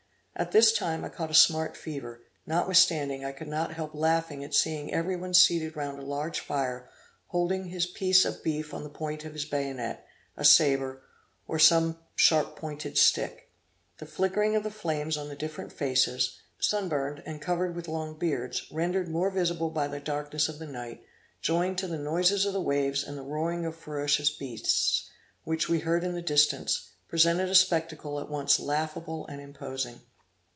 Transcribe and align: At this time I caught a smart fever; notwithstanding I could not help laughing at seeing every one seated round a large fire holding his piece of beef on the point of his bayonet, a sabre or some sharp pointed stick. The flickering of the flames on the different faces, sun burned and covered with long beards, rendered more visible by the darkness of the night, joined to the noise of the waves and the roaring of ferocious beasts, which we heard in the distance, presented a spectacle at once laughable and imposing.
At 0.33 0.53
this 0.53 0.71
time 0.71 1.05
I 1.05 1.09
caught 1.09 1.29
a 1.29 1.33
smart 1.35 1.75
fever; 1.77 2.21
notwithstanding 2.47 3.23
I 3.23 3.31
could 3.33 3.49
not 3.49 3.73
help 3.73 3.93
laughing 3.93 4.43
at 4.43 4.55
seeing 4.55 4.91
every 4.91 5.15
one 5.15 5.33
seated 5.35 5.75
round 5.75 5.99
a 5.99 6.05
large 6.05 6.39
fire 6.39 6.89
holding 7.27 7.65
his 7.65 7.85
piece 7.85 8.23
of 8.25 8.41
beef 8.41 8.73
on 8.73 8.81
the 8.81 8.89
point 8.89 9.23
of 9.23 9.33
his 9.33 9.43
bayonet, 9.45 10.03
a 10.37 10.43
sabre 10.45 11.03
or 11.47 11.59
some 11.59 11.99
sharp 12.15 12.55
pointed 12.55 12.97
stick. 12.97 13.51
The 13.99 14.05
flickering 14.07 14.55
of 14.55 14.63
the 14.63 14.71
flames 14.71 15.15
on 15.17 15.27
the 15.29 15.35
different 15.35 15.71
faces, 15.71 16.39
sun 16.57 16.87
burned 16.89 17.21
and 17.25 17.39
covered 17.41 17.75
with 17.75 17.87
long 17.89 18.17
beards, 18.17 18.65
rendered 18.71 19.09
more 19.09 19.29
visible 19.29 19.69
by 19.69 19.87
the 19.89 19.99
darkness 19.99 20.47
of 20.49 20.57
the 20.59 20.65
night, 20.65 21.03
joined 21.41 21.77
to 21.79 21.87
the 21.87 21.99
noise 21.99 22.45
of 22.45 22.53
the 22.53 22.61
waves 22.61 23.03
and 23.03 23.15
the 23.17 23.21
roaring 23.21 23.63
of 23.65 23.75
ferocious 23.75 24.31
beasts, 24.31 25.11
which 25.43 25.67
we 25.69 25.79
heard 25.81 26.03
in 26.05 26.13
the 26.13 26.21
distance, 26.21 26.91
presented 27.09 27.49
a 27.49 27.53
spectacle 27.53 28.17
at 28.19 28.29
once 28.29 28.59
laughable 28.61 29.27
and 29.27 29.39
imposing. 29.41 29.99